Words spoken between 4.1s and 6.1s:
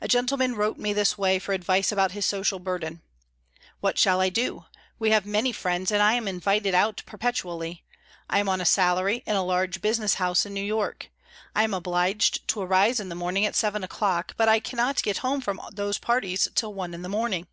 I do? We have many friends, and